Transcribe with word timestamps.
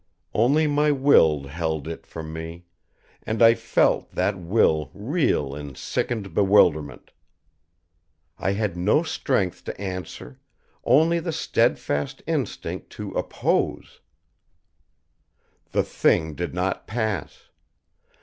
Only 0.33 0.65
my 0.65 0.89
will 0.89 1.43
held 1.45 1.87
It 1.87 2.07
from 2.07 2.33
me, 2.33 2.65
and 3.21 3.39
I 3.39 3.53
felt 3.53 4.09
that 4.15 4.35
will 4.35 4.89
reel 4.95 5.53
in 5.53 5.75
sickened 5.75 6.33
bewilderment. 6.33 7.11
I 8.39 8.53
had 8.53 8.75
no 8.75 9.03
strength 9.03 9.63
to 9.65 9.79
answer, 9.79 10.39
only 10.83 11.19
the 11.19 11.31
steadfast 11.31 12.23
instinct 12.25 12.89
to 12.93 13.11
oppose. 13.11 14.01
The 15.69 15.83
Thing 15.83 16.33
did 16.33 16.55
not 16.55 16.87
pass. 16.87 17.49